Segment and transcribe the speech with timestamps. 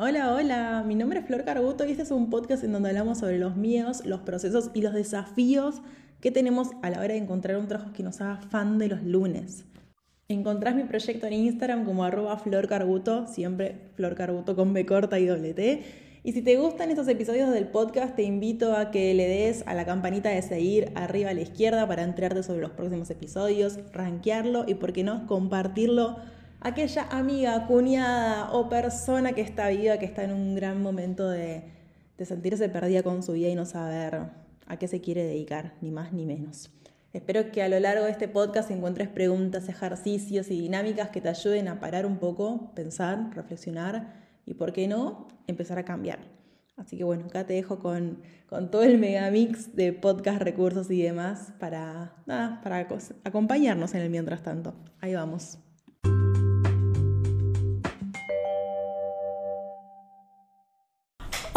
[0.00, 3.18] Hola, hola, mi nombre es Flor Carbuto y este es un podcast en donde hablamos
[3.18, 5.82] sobre los miedos, los procesos y los desafíos
[6.20, 9.02] que tenemos a la hora de encontrar un trabajo que nos haga fan de los
[9.02, 9.64] lunes.
[10.28, 15.18] Encontrás mi proyecto en Instagram como arroba Flor Carbuto, siempre Flor Carbuto con B corta
[15.18, 15.82] y doble T.
[16.22, 19.74] Y si te gustan estos episodios del podcast, te invito a que le des a
[19.74, 24.64] la campanita de seguir arriba a la izquierda para enterarte sobre los próximos episodios, rankearlo
[24.64, 26.18] y, por qué no, compartirlo
[26.60, 31.64] aquella amiga, cuñada o persona que está viva, que está en un gran momento de,
[32.24, 34.30] sentirse perdida con su vida y no saber
[34.66, 36.70] a qué se quiere dedicar, ni más ni menos.
[37.12, 41.28] Espero que a lo largo de este podcast encuentres preguntas, ejercicios y dinámicas que te
[41.28, 46.18] ayuden a parar un poco, pensar, reflexionar y, por qué no, empezar a cambiar.
[46.76, 48.18] Así que bueno, acá te dejo con,
[48.48, 52.86] con todo el megamix de podcast, recursos y demás para, nada, para
[53.24, 54.74] acompañarnos en el mientras tanto.
[55.00, 55.58] Ahí vamos.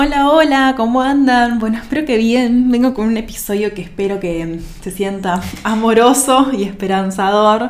[0.03, 1.59] Hola, hola, ¿cómo andan?
[1.59, 2.71] Bueno, espero que bien.
[2.71, 7.69] Vengo con un episodio que espero que se sienta amoroso y esperanzador,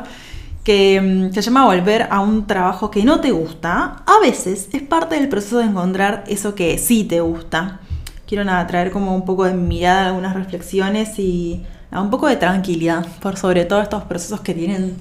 [0.64, 4.02] que mm, se llama Volver a un trabajo que no te gusta.
[4.06, 7.80] A veces es parte del proceso de encontrar eso que sí te gusta.
[8.26, 13.36] Quiero traer como un poco de mirada, algunas reflexiones y un poco de tranquilidad por
[13.36, 14.96] sobre todo estos procesos que tienen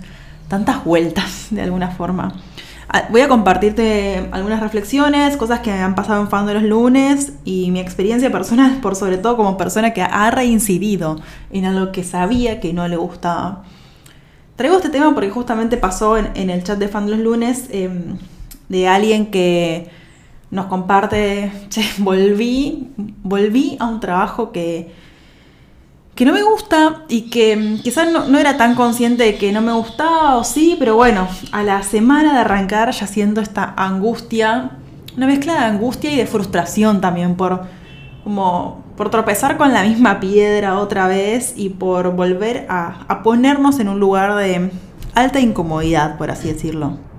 [0.49, 2.33] tantas vueltas de alguna forma.
[2.94, 7.31] Ah, voy a compartirte algunas reflexiones, cosas que han pasado en Fan de los lunes
[7.45, 11.22] y mi experiencia personal, por sobre todo como persona que ha reincidido
[11.53, 13.64] en algo que sabía que no le gustaba.
[14.58, 18.17] Traigo este tema porque justamente pasó en, el chat de Fan de los lunes em,
[18.67, 19.89] de alguien que
[20.50, 22.89] nos comparte, che, volví,
[23.23, 24.92] volví a un trabajo que
[26.15, 29.61] que no me gusta y que mm, quizás no, era tan consciente de que no
[29.61, 34.71] me gustaba o sí, pero bueno, a la semana de arrancar ya siento esta angustia,
[35.15, 37.63] una mezcla de angustia y de frustración también por
[38.23, 43.89] como por tropezar con la misma piedra otra vez y por volver a ponernos en
[43.89, 44.69] un lugar de
[45.16, 47.10] alta incomodidad, por así decirlo.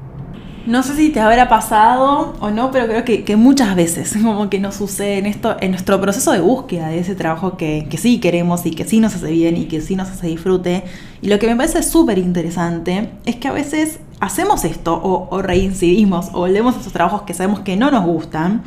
[0.64, 4.60] No sé si te habrá pasado o no, pero creo que, muchas veces como que
[4.60, 8.64] nos sucede en esto, en nuestro proceso de búsqueda de ese trabajo que, sí queremos
[8.64, 10.84] y que sí nos hace bien y que sí nos hace disfrute.
[11.20, 15.42] Y lo que me parece súper interesante es que a veces hacemos esto o, o
[15.42, 18.62] reincidimos o volvemos a esos trabajos que sabemos que no nos gustan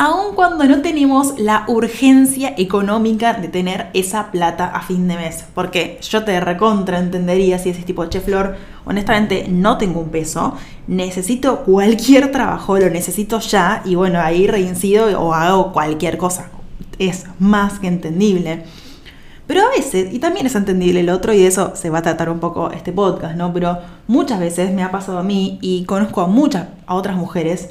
[0.00, 5.44] aun cuando no tenemos la urgencia económica de tener esa plata a fin de mes.
[5.54, 8.56] Porque yo te recontra entendería si ese tipo, che Flor,
[8.86, 10.54] honestamente no tengo un peso,
[10.86, 16.48] necesito cualquier trabajo, lo necesito ya y bueno, ahí reincido o hago cualquier cosa.
[16.98, 18.64] Es más que entendible.
[19.46, 22.02] Pero a veces, y también es entendible el otro, y de eso se va a
[22.02, 23.52] tratar un poco este podcast, ¿no?
[23.52, 27.68] Pero muchas veces me ha pasado a mí y conozco a muchas, a otras mujeres,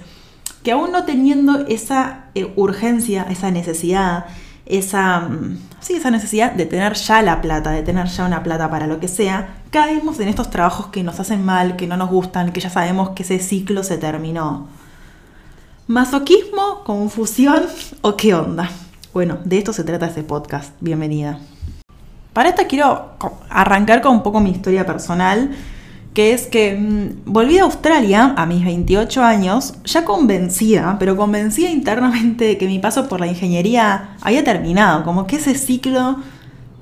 [0.64, 4.26] que aún no teniendo esa eh, urgencia, esa necesidad,
[4.66, 8.70] esa, mm, sí, esa necesidad de tener ya la plata, de tener ya una plata
[8.70, 12.10] para lo que sea, caemos en estos trabajos que nos hacen mal, que no nos
[12.10, 14.68] gustan, que ya sabemos que ese ciclo se terminó.
[15.88, 17.64] ¿Masoquismo, confusión
[18.02, 18.70] o qué onda?
[19.14, 20.74] Bueno, de esto se trata este podcast.
[20.80, 21.40] Bienvenida.
[22.34, 23.14] Para esto quiero
[23.50, 25.52] arrancar con un poco mi historia personal
[26.14, 31.70] que es que mm, volví a Australia a mis 28 años, ya convencida, pero convencida
[31.70, 36.18] internamente de que mi paso por la ingeniería había terminado, como que ese ciclo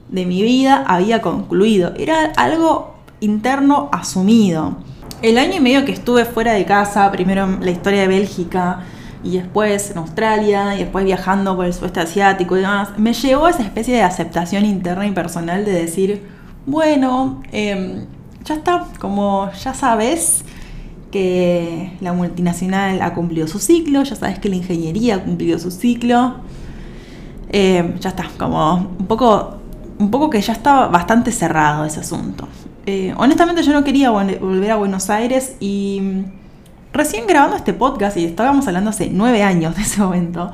[0.09, 4.77] de mi vida había concluido, era algo interno asumido.
[5.21, 8.81] El año y medio que estuve fuera de casa, primero en la historia de Bélgica
[9.23, 13.47] y después en Australia y después viajando por el sudeste asiático y demás, me llevó
[13.47, 16.23] a esa especie de aceptación interna y personal de decir,
[16.67, 18.05] bueno, eh,
[18.47, 20.43] ya está, como ya sabes
[21.11, 25.71] que la multinacional ha cumplido su ciclo, ya sabes que la ingeniería ha cumplido su
[25.71, 26.35] ciclo,
[27.49, 29.57] eh, ya está, como un poco,
[29.99, 32.47] un poco que ya estaba bastante cerrado ese asunto.
[32.85, 36.01] Eh, honestamente yo no quería volver a Buenos Aires y
[36.93, 40.51] recién grabando este podcast, y estábamos hablando hace nueve años de ese momento,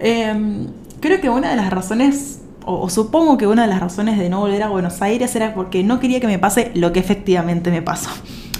[0.00, 0.66] eh,
[1.00, 4.40] creo que una de las razones o, supongo que una de las razones de no
[4.40, 7.80] volver a Buenos Aires era porque no quería que me pase lo que efectivamente me
[7.80, 8.10] pasó.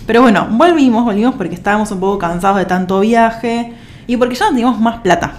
[0.07, 3.75] Pero bueno, volvimos, volvimos porque estábamos un poco cansados de tanto viaje
[4.07, 5.35] y porque ya no teníamos más plata.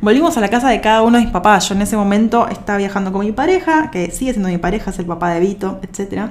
[0.00, 1.68] Volvimos a la casa de cada uno de mis papás.
[1.68, 4.98] Yo en ese momento estaba viajando con mi pareja, que sigue siendo mi pareja, es
[4.98, 6.30] el papá de Vito, etc.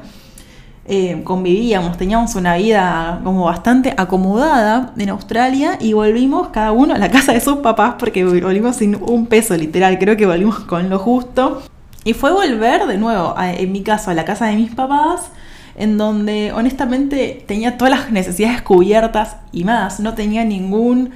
[0.86, 6.98] Eh, convivíamos, teníamos una vida como bastante acomodada en Australia y volvimos cada uno a
[6.98, 10.90] la casa de sus papás porque volvimos sin un peso literal, creo que volvimos con
[10.90, 11.62] lo justo.
[12.04, 15.30] Y fue volver de nuevo, en mi caso, a la casa de mis papás,
[15.78, 21.12] en donde honestamente tenía todas las necesidades cubiertas y más, no tenía ningún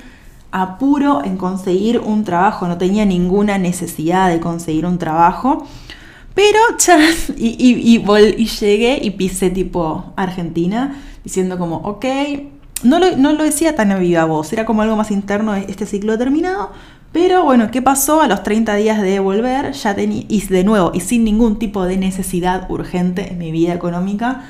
[0.51, 5.67] apuro en conseguir un trabajo, no tenía ninguna necesidad de conseguir un trabajo.
[6.37, 6.99] Pero ya,
[7.35, 12.05] y, llegué y pisé tipo Argentina, diciendo como, ok,
[12.83, 15.87] no lo, no lo decía tan a viva voz, era como algo más interno, este
[15.87, 16.71] ciclo terminado.
[17.11, 18.21] Pero bueno, ¿qué pasó?
[18.21, 21.85] A los 30 días de volver, ya tenía, y de nuevo, y sin ningún tipo
[21.85, 24.43] de necesidad urgente en mi vida económica,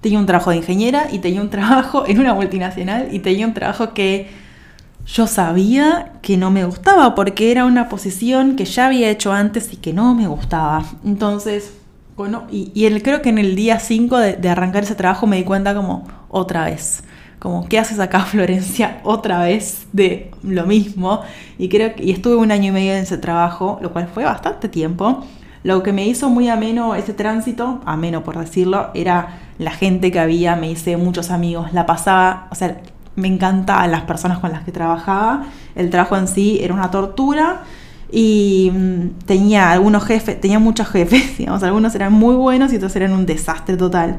[0.00, 3.52] tenía un trabajo de ingeniera y tenía un trabajo en una multinacional y tenía un
[3.52, 4.30] trabajo que
[5.06, 9.72] yo sabía que no me gustaba porque era una posición que ya había hecho antes
[9.72, 10.84] y que no me gustaba.
[11.04, 11.72] Entonces,
[12.16, 15.44] bueno, y, creo que en el día 5 de, de, arrancar ese trabajo me di
[15.44, 17.04] cuenta como otra vez,
[17.38, 19.00] como, ¿qué haces acá Florencia?
[19.04, 21.20] Otra vez de lo mismo.
[21.58, 24.24] Y creo que y estuve un año y medio en ese trabajo, lo cual fue
[24.24, 25.24] bastante tiempo.
[25.62, 30.20] Lo que me hizo muy ameno ese tránsito, ameno por decirlo, era la gente que
[30.20, 32.80] había, me hice muchos amigos, la pasaba, o sea,
[33.16, 37.62] me encantaban las personas con las que trabajaba, el trabajo en sí era una tortura
[38.10, 42.94] y mm, tenía algunos jefes, tenía muchos jefes, digamos, algunos eran muy buenos y otros
[42.96, 44.18] eran un desastre total.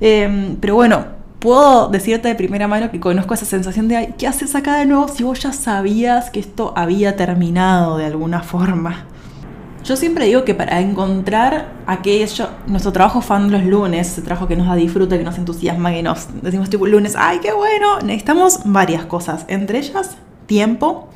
[0.00, 1.04] Em, pero bueno,
[1.38, 5.08] puedo decirte de primera mano que conozco esa sensación de, ¿qué haces acá de nuevo
[5.08, 9.06] si vos ya sabías que esto había terminado de alguna forma?
[9.86, 14.56] Yo siempre digo que para encontrar aquello, nuestro trabajo fan los lunes, ese trabajo que
[14.56, 18.00] nos da disfrute, que nos entusiasma, que nos decimos tipo lunes, ¡ay, qué bueno!
[18.00, 20.16] Necesitamos varias cosas, entre ellas
[20.46, 21.08] tiempo,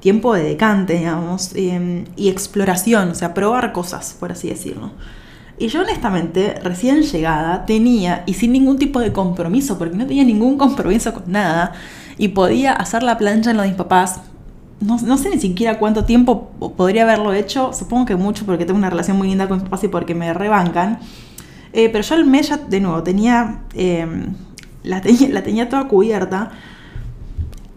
[0.00, 4.90] tiempo de decante, digamos, em, y exploración, o sea, probar cosas, por así decirlo.
[5.56, 10.24] Y yo honestamente, recién llegada, tenía, y sin ningún tipo de compromiso, porque no tenía
[10.24, 11.72] ningún compromiso con nada,
[12.18, 14.22] y podía hacer la plancha en lo de mis papás,
[14.82, 18.90] no, sé ni siquiera cuánto tiempo podría haberlo hecho, supongo que mucho porque tengo una
[18.90, 20.98] relación muy linda con mis papás y porque me rebancan.
[21.72, 24.34] Eh, pero yo al mes ya, de nuevo, tenía, em,
[24.82, 26.50] la tenía, la tenía toda cubierta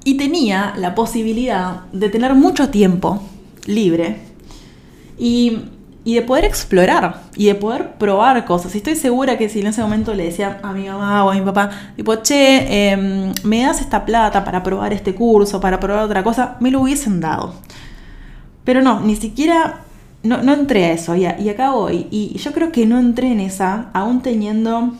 [0.03, 3.21] y tenía la posibilidad de tener mucho tiempo
[3.65, 4.19] libre.
[5.17, 5.59] Y
[6.05, 8.73] y de poder explorar y de poder probar cosas.
[8.75, 11.33] Y estoy segura que si en ese momento le decía a mi mamá o a
[11.33, 16.05] mi papá, tipo, che, em, me das esta plata para probar este curso, para probar
[16.05, 17.55] otra cosa, me lo hubiesen dado.
[18.63, 19.81] Pero no, ni siquiera,
[20.21, 22.07] no, no entré a eso y, acá voy.
[22.11, 24.93] Y yo creo que no entré en esa, aún teniendo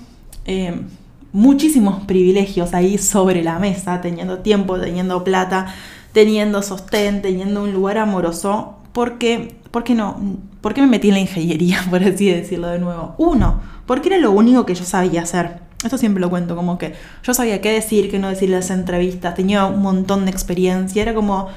[0.45, 0.87] em,
[1.33, 5.67] muchísimos privilegios ahí sobre la mesa, teniendo tiempo, teniendo plata,
[6.13, 10.17] teniendo sostén, teniendo un lugar amoroso, porque, ¿por qué no?
[10.65, 13.13] ¿Por qué me metí en la ingeniería, por así decirlo de nuevo?
[13.19, 15.59] Uno, porque era lo único que yo sabía hacer.
[15.83, 18.71] Esto siempre lo cuento, como que yo sabía qué decir, qué no decir en las
[18.71, 21.49] entrevistas, tenía un montón de experiencia, era como...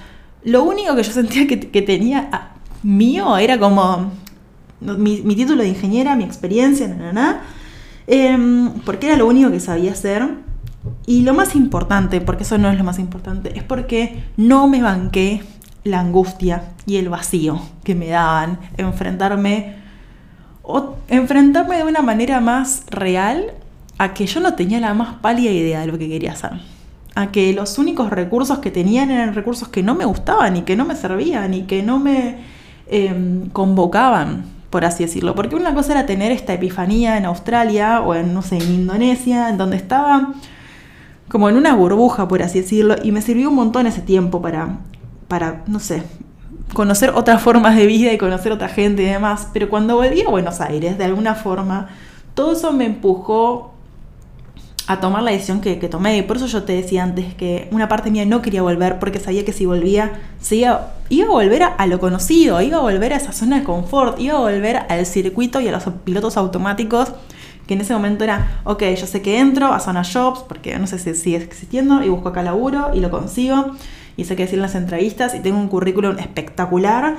[0.44, 2.50] Lo único que yo sentía que, tenía ah,
[2.82, 4.12] mío era como
[4.82, 7.40] mi, título de ingeniera, mi experiencia, na, na,
[8.06, 10.28] em, porque era lo único que sabía hacer.
[11.06, 14.82] Y lo más importante, porque eso no es lo más importante, es porque no me
[14.82, 15.40] banqué
[15.88, 19.76] la angustia y el vacío que me daban, enfrentarme
[20.62, 23.52] o enfrentarme de una manera más real
[23.98, 26.52] a que yo no tenía la más pálida idea de lo que quería hacer.
[27.14, 30.76] A que los únicos recursos que tenían eran recursos que no me gustaban y que
[30.76, 32.36] no me servían y que no me
[32.86, 35.34] em, convocaban, por así decirlo.
[35.34, 39.48] Porque una cosa era tener esta epifanía en Australia o en, no sé, en Indonesia,
[39.48, 40.34] en donde estaba
[41.28, 44.78] como en una burbuja, por así decirlo, y me sirvió un montón ese tiempo para
[45.28, 46.02] para, no sé,
[46.72, 49.48] conocer otras formas de vida y conocer otra gente y demás.
[49.52, 51.88] Pero cuando volví a Buenos Aires, de alguna forma,
[52.34, 53.74] todo eso me empujó
[54.86, 56.16] a tomar la decisión que, tomé.
[56.16, 59.20] Y por eso yo te decía antes que una parte mía no quería volver porque
[59.20, 60.18] sabía que si volvía,
[60.50, 64.18] iba, iba a volver a, lo conocido, iba a volver a esa zona de confort,
[64.18, 67.12] iba a volver al circuito y a los pilotos automáticos
[67.66, 70.86] que en ese momento era, ok, yo sé que entro a Zona Jobs, porque no
[70.86, 73.76] sé si sigue existiendo, y busco acá laburo y lo consigo
[74.18, 77.16] y sé qué decir en las entrevistas y tengo un currículum espectacular,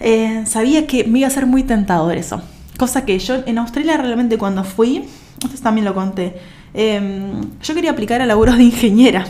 [0.00, 2.42] eh, sabía que me iba a ser muy tentador eso.
[2.78, 5.04] Cosa que yo en Australia realmente cuando fui,
[5.44, 6.36] esto también lo conté,
[6.72, 9.26] em, yo quería aplicar a laburos de ingeniera,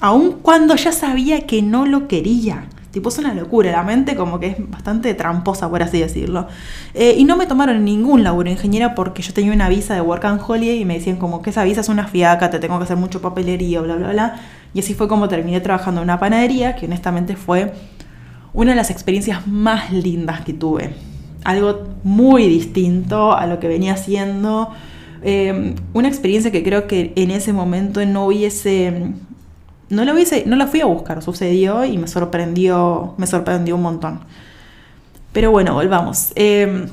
[0.00, 2.68] aun cuando ya sabía que no lo quería.
[2.92, 6.46] Tipo, es una locura, la mente como que es bastante tramposa, por así decirlo.
[6.94, 10.24] Eh, y no me tomaron ningún laburo ingeniera porque yo tenía una visa de Work
[10.24, 12.84] and Holiday y me decían como que esa visa es una fiaca, te tengo que
[12.84, 14.40] hacer mucho papelería, bla, bla, bla.
[14.76, 17.72] Y así fue como terminé trabajando en una panadería, que honestamente fue
[18.52, 20.90] una de las experiencias más lindas que tuve.
[21.44, 24.68] Algo muy distinto a lo que venía haciendo.
[25.22, 29.14] Eh, una experiencia que creo que en ese momento no hubiese.
[29.88, 30.44] No la hubiese.
[30.44, 33.14] No la fui a buscar, sucedió y me sorprendió.
[33.16, 34.20] Me sorprendió un montón.
[35.32, 36.32] Pero bueno, volvamos.
[36.34, 36.86] Eh,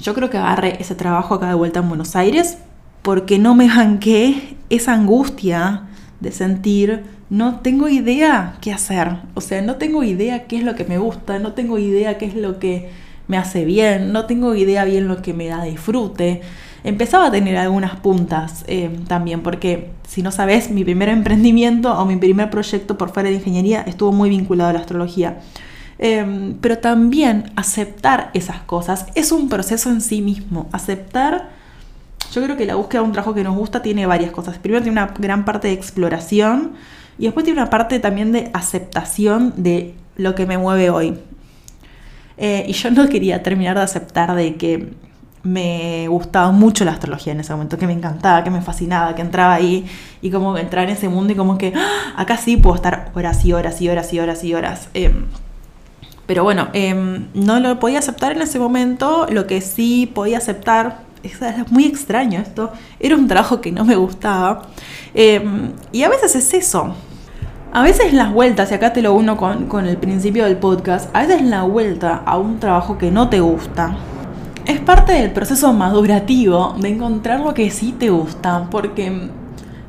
[0.00, 2.58] yo creo que agarré ese trabajo acá de vuelta en Buenos Aires
[3.02, 5.89] porque no me banqué esa angustia
[6.20, 9.16] de sentir no tengo idea qué hacer.
[9.34, 12.26] O sea, no tengo idea qué es lo que me gusta, no tengo idea qué
[12.26, 12.90] es lo que
[13.28, 16.42] me hace bien, no tengo idea bien lo que me da disfrute.
[16.82, 22.04] Empezaba a tener algunas puntas eh, también, porque si no sabes, mi primer emprendimiento o
[22.04, 25.38] mi primer proyecto por fuera de ingeniería estuvo muy vinculado a la astrología.
[25.98, 30.68] Em, pero también aceptar esas cosas es un proceso en sí mismo.
[30.72, 31.50] Aceptar,
[32.32, 34.58] yo creo que la búsqueda de un trabajo que nos gusta tiene varias cosas.
[34.58, 36.72] Primero tiene una gran parte de exploración
[37.18, 41.18] y después tiene una parte también de aceptación de lo que me mueve hoy.
[42.36, 44.94] Eh, y yo no quería terminar de aceptar de que
[45.42, 49.22] me gustaba mucho la astrología en ese momento, que me encantaba, que me fascinaba, que
[49.22, 49.86] entraba ahí
[50.20, 52.14] y como entrar en ese mundo y como que ¡ah!
[52.16, 54.88] acá sí puedo estar horas y horas y horas y horas y horas.
[54.94, 55.26] Em,
[56.26, 59.26] pero bueno, em, no lo podía aceptar en ese momento.
[59.30, 63.96] Lo que sí podía aceptar, es, muy extraño esto, era un trabajo que no me
[63.96, 64.62] gustaba.
[65.14, 66.94] Em, y a veces es eso.
[67.72, 71.14] A veces las vueltas, y acá te lo uno con, con el principio del podcast,
[71.14, 73.96] a veces la vuelta a un trabajo que no te gusta
[74.66, 79.30] es parte del proceso madurativo de encontrar lo que sí te gusta, porque,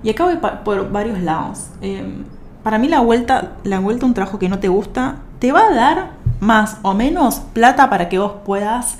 [0.04, 2.24] y acá voy por varios lados, em,
[2.64, 5.68] para mí la vuelta, la vuelta a un trabajo que no te gusta te va
[5.68, 8.98] a dar más o menos plata para que vos puedas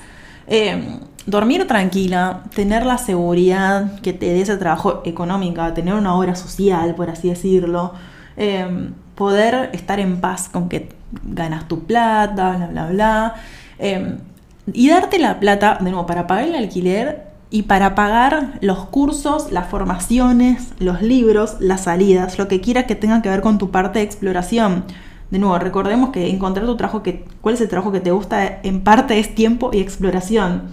[0.48, 6.36] eh, dormir tranquila, tener la seguridad que te dé ese trabajo económico, tener una obra
[6.36, 7.94] social, por así decirlo,
[8.38, 10.90] eh, poder estar en paz con que
[11.24, 13.36] ganas tu plata, bla, bla, bla.
[13.80, 14.18] Eh,
[14.74, 19.52] y darte la plata, de nuevo, para pagar el alquiler y para pagar los cursos,
[19.52, 23.72] las formaciones, los libros, las salidas, lo que quiera que tenga que ver con tu
[23.72, 24.86] parte de exploración
[25.32, 28.60] de nuevo, recordemos que encontrar tu trabajo, que, cuál es el trabajo que te gusta,
[28.64, 30.64] en parte es tiempo y exploración.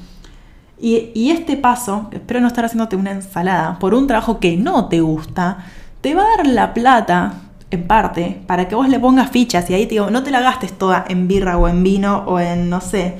[0.80, 5.00] Y, este paso, espero no estar haciéndote una ensalada, por un trabajo que no te
[5.00, 5.58] gusta,
[6.00, 7.35] te va a dar la plata,
[7.70, 10.40] en parte, para que vos le pongas fichas y ahí te digo, no te la
[10.40, 13.16] gastes toda en birra o en vino o en, no sé,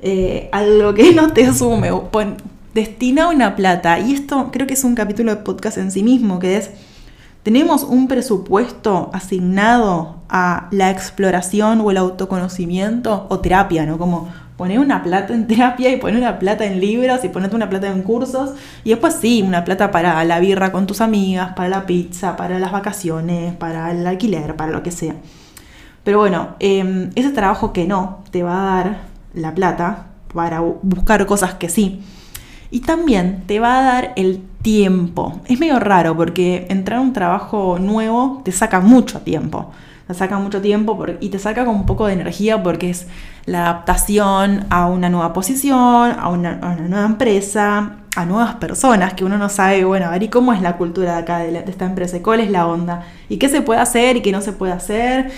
[0.00, 1.90] eh, algo que no te sume.
[2.72, 3.98] destina una plata.
[3.98, 6.70] Y esto creo que es un capítulo de podcast en sí mismo, que es
[7.42, 13.98] ¿Tenemos un presupuesto asignado a la exploración o el autoconocimiento o terapia, ¿no?
[13.98, 14.28] Como
[14.62, 17.88] poner una plata en terapia y poner una plata en libros y ponerte una plata
[17.88, 18.50] en cursos
[18.84, 22.60] y después sí, una plata para la birra con tus amigas, para la pizza, para
[22.60, 25.16] las vacaciones, para el alquiler, para lo que sea.
[26.04, 28.98] Pero bueno, em, ese trabajo que no te va a dar
[29.34, 32.00] la plata para buscar cosas que sí.
[32.70, 35.40] Y también te va a dar el tiempo.
[35.46, 39.72] Es medio raro porque entrar a un trabajo nuevo te saca mucho tiempo.
[40.06, 43.06] Te saca mucho tiempo y te saca con un poco de energía porque es
[43.46, 49.38] la adaptación a una nueva posición, a una, nueva empresa, a nuevas personas que uno
[49.38, 52.20] no sabe, bueno, a ver, ¿y cómo es la cultura de acá, de, esta empresa?
[52.22, 53.06] ¿Cuál es la onda?
[53.28, 55.30] ¿Y qué se puede hacer y qué no se puede hacer?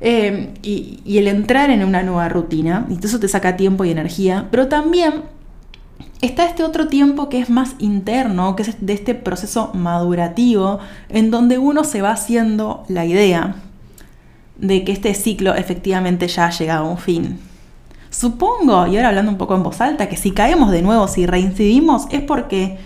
[0.00, 4.46] Eh, y, el entrar en una nueva rutina, y eso te saca tiempo y energía,
[4.50, 5.24] pero también
[6.20, 11.30] está este otro tiempo que es más interno, que es de este proceso madurativo, en
[11.30, 13.56] donde uno se va haciendo la idea
[14.58, 17.38] de que este ciclo efectivamente ya ha llegado a un fin.
[18.10, 21.26] Supongo, y ahora hablando un poco en voz alta, que si caemos de nuevo, si
[21.26, 22.78] reincidimos, es porque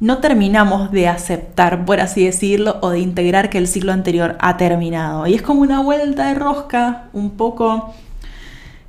[0.00, 4.56] no terminamos de aceptar, por así decirlo, o de integrar que el ciclo anterior ha
[4.56, 5.26] terminado.
[5.26, 7.94] Y es como una vuelta de rosca, un poco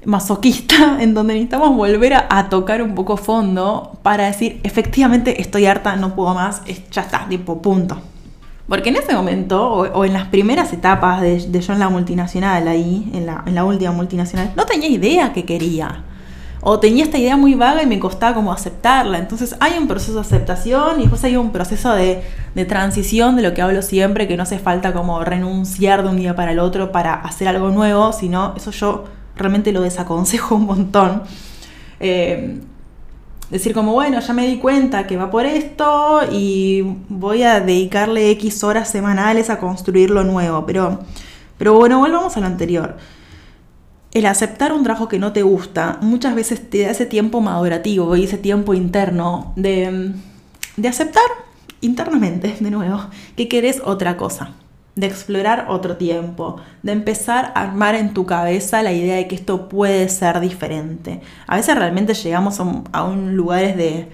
[0.06, 5.96] masoquista en donde necesitamos volver a, tocar un poco fondo para decir, efectivamente estoy harta,
[5.96, 8.02] no puedo más, ya está, tipo, punto.
[8.68, 13.10] Porque en ese momento, o, en las primeras etapas de, yo en la multinacional, ahí,
[13.14, 16.04] en la, en la última multinacional, no tenía idea que quería.
[16.66, 19.18] O tenía esta idea muy vaga y me costaba como aceptarla.
[19.18, 22.24] Entonces hay un proceso de aceptación y después hay un proceso de,
[22.66, 26.38] transición de lo que hablo siempre, que no hace falta como renunciar de un día
[26.38, 29.04] para el otro para hacer algo nuevo, sino eso yo
[29.36, 31.24] realmente lo desaconsejo un montón.
[32.00, 32.62] Eh,
[33.54, 38.32] decir como, bueno, ya me di cuenta que va por esto y voy a dedicarle
[38.32, 40.66] X horas semanales a construir lo nuevo.
[40.66, 41.02] Pero,
[41.60, 42.98] pero bueno, volvamos a lo anterior.
[44.12, 48.16] El aceptar un trabajo que no te gusta muchas veces te da ese tiempo madurativo
[48.16, 50.14] y ese tiempo interno de,
[50.76, 51.24] de aceptar
[51.82, 53.06] internamente, de nuevo,
[53.36, 54.56] que querés otra cosa
[54.96, 59.36] de explorar otro tiempo, de empezar a armar en tu cabeza la idea de que
[59.36, 61.22] esto puede ser diferente.
[61.48, 64.08] A veces realmente llegamos a un, lugares de,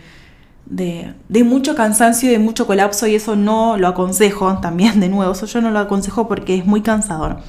[0.65, 5.33] de, mucho cansancio y de mucho colapso y eso no lo aconsejo también de nuevo,
[5.33, 7.39] eso yo no lo aconsejo porque es muy cansador.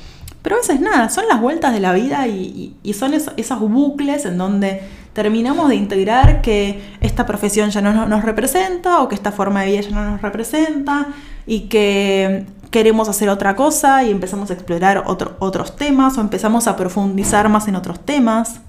[0.43, 4.39] Pero a veces nada, son las vueltas de la vida y, son esos, bucles en
[4.39, 4.81] donde
[5.13, 9.71] terminamos de integrar que esta profesión ya no nos representa o que esta forma de
[9.71, 11.09] vida ya no nos representa
[11.47, 16.77] y que queremos hacer otra cosa y empezamos a explorar otros temas o empezamos a
[16.77, 18.61] profundizar más en otros temas.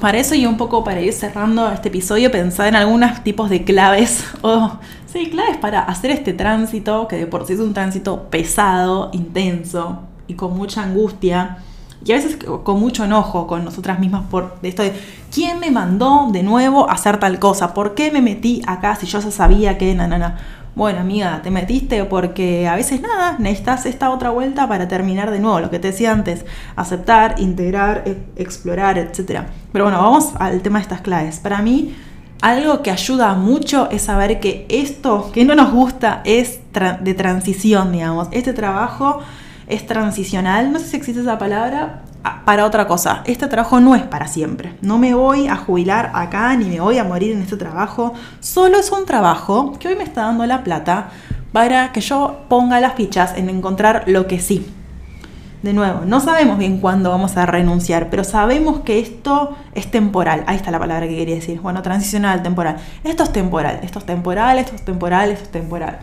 [0.00, 3.64] Para eso y un poco para ir cerrando este episodio, pensar en algunos tipos de
[3.64, 8.30] claves o, sí, claves para hacer este tránsito, que de por sí es un tránsito
[8.30, 11.58] pesado, intenso y con mucha angustia
[12.04, 14.94] y a veces con mucho enojo con nosotras mismas por esto de
[15.32, 19.06] quién me mandó de nuevo a hacer tal cosa, por qué me metí acá si
[19.06, 20.38] yo ya sabía que na.
[20.76, 25.40] Bueno, amiga, te metiste porque a veces nada, necesitas esta otra vuelta para terminar de
[25.40, 26.46] nuevo, lo que te decía antes,
[26.76, 29.42] aceptar, integrar, e, explorar, etc.
[29.72, 31.40] Pero bueno, vamos al tema de estas claves.
[31.40, 31.94] Para mí,
[32.40, 37.90] algo que ayuda mucho es saber que esto que no nos gusta es de transición,
[37.92, 38.28] digamos.
[38.30, 39.20] Este trabajo
[39.66, 43.22] es transicional, no sé si existe esa palabra, para otra cosa.
[43.24, 44.74] Este trabajo no es para siempre.
[44.82, 48.14] No me voy a jubilar acá ni me voy a morir en este trabajo.
[48.40, 51.10] Solo es un trabajo que hoy me está dando la plata
[51.52, 54.66] para que yo ponga las fichas en encontrar lo que sí.
[55.62, 60.42] De nuevo, no sabemos bien cuándo vamos a renunciar, pero sabemos que esto es temporal.
[60.46, 61.60] Ahí está la palabra que quería decir.
[61.60, 62.76] Bueno, transicional, temporal.
[63.04, 65.98] Esto es temporal, esto es temporal, esto es temporal, esto es temporal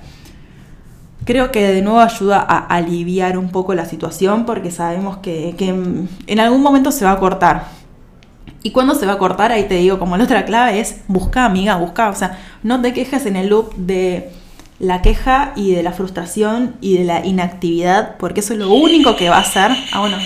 [1.27, 6.39] creo que de nuevo ayuda a aliviar un poco la situación porque sabemos que, en
[6.39, 7.65] algún momento se va a cortar.
[8.63, 11.43] Y cuando se va a cortar, ahí te digo, como la otra clave es busca,
[11.43, 12.10] amiga, busca.
[12.10, 14.31] O sea, no te quejes en el loop de
[14.79, 19.17] la queja y de la frustración y de la inactividad, porque eso es lo único
[19.17, 19.72] que va a hacer.
[19.91, 20.17] Ah, bueno,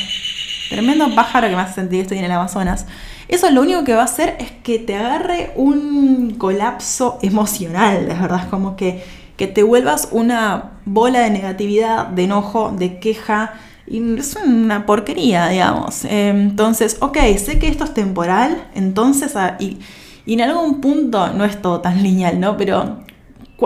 [0.70, 2.86] tremendo pájaro que me hace sentir que estoy en el Amazonas.
[3.28, 8.14] Eso lo único que va a hacer es que te agarre un colapso emocional, de
[8.14, 9.04] verdad, como que
[9.42, 13.54] que te vuelvas una bola de negatividad, de enojo, de queja.
[13.88, 16.06] Y es una porquería, digamos.
[16.06, 19.80] Entonces, ok, sé que esto es temporal, entonces, ah, y,
[20.28, 22.56] en algún punto no es todo tan lineal, ¿no?
[22.56, 23.00] Pero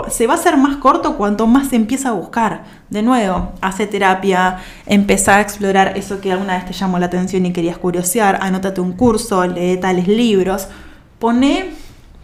[0.10, 2.64] se va a hacer más corto cuanto más se empieza a buscar.
[2.90, 7.46] De nuevo, hace terapia, empezar a explorar eso que alguna vez te llamó la atención
[7.46, 10.70] y querías curiosear, anótate un curso, lee tales libros,
[11.20, 11.72] pone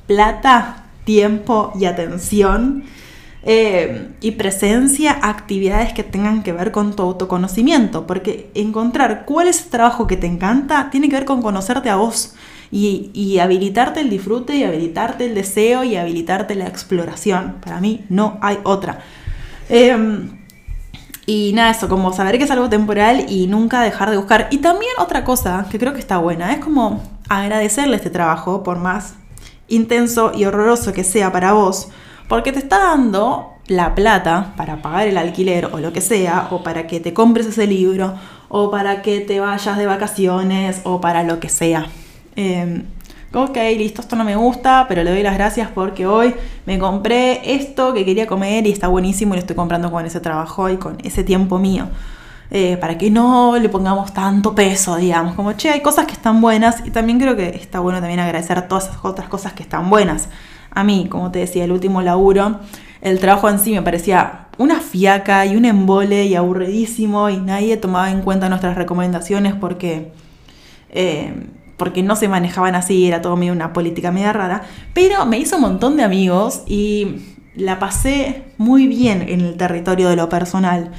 [0.08, 2.86] plata, tiempo y atención
[3.44, 9.64] eh, y presencia actividades que tengan que ver con tu autoconocimiento, porque encontrar cuál es
[9.64, 12.36] el trabajo que te encanta tiene que ver con conocerte a vos
[12.72, 17.56] y, habilitarte el disfrute y habilitarte el deseo y habilitarte la exploración.
[17.64, 19.00] Para mí no hay otra.
[19.70, 20.40] Em,
[21.26, 24.48] y nada, eso, como saber que es algo temporal y nunca dejar de buscar.
[24.52, 28.78] Y también otra cosa que creo que está buena, es como agradecerle este trabajo, por
[28.80, 29.16] más
[29.68, 31.90] intenso y horroroso que sea para vos,
[32.32, 36.64] porque te está dando la plata para pagar el alquiler o lo que sea, o
[36.64, 38.14] para que te compres ese libro,
[38.48, 41.88] o para que te vayas de vacaciones, o para lo que sea.
[42.38, 42.86] Eh,
[43.34, 46.34] ok, listo, esto no me gusta, pero le doy las gracias porque hoy
[46.66, 50.22] me compré esto que quería comer y está buenísimo y lo estoy comprando con ese
[50.22, 51.90] trabajo y con ese tiempo mío.
[52.50, 56.40] Eh, para que no le pongamos tanto peso, digamos, como, che, hay cosas que están
[56.40, 59.90] buenas y también creo que está bueno también agradecer todas esas otras cosas que están
[59.90, 60.30] buenas.
[60.72, 62.60] A mí, como te decía, el último laburo,
[63.02, 67.78] el trabajo en sí me parecía una fiaca y un embole y aburridísimo y nadie
[67.78, 70.12] tomaba en cuenta nuestras recomendaciones porque,
[70.90, 71.34] eh,
[71.78, 75.56] porque no se manejaban así, era todo medio una política media rara, pero me hizo
[75.56, 77.18] un montón de amigos y
[77.56, 80.92] la pasé muy bien en el territorio de lo personal.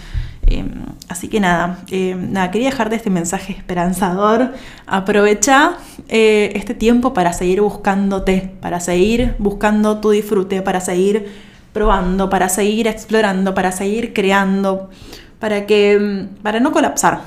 [0.46, 4.52] Em, así que nada, em, nada, quería dejarte este mensaje esperanzador.
[4.86, 5.74] Aprovecha
[6.08, 11.26] eh, este tiempo para seguir buscándote, para seguir buscando tu disfrute, para seguir
[11.72, 14.90] probando, para seguir explorando, para seguir creando,
[15.38, 17.22] para que em, para no colapsar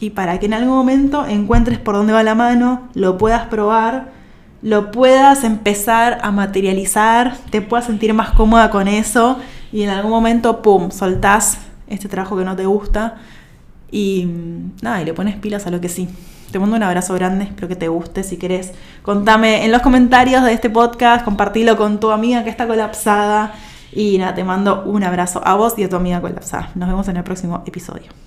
[0.00, 4.12] y para que en algún momento encuentres por dónde va la mano, lo puedas probar,
[4.62, 9.38] lo puedas empezar a materializar, te puedas sentir más cómoda con eso
[9.72, 13.16] y en algún momento, pum, soltás este trabajo que no te gusta
[13.90, 14.28] y
[14.82, 16.08] nada, y le pones pilas a lo que sí.
[16.50, 18.22] Te mando un abrazo grande, espero que te guste.
[18.22, 18.72] Si querés,
[19.02, 23.54] contame en los comentarios de este podcast, compartilo con tu amiga que está colapsada.
[23.92, 26.70] Y nada, te mando un abrazo a vos y a tu amiga colapsada.
[26.74, 28.25] Nos vemos en el próximo episodio.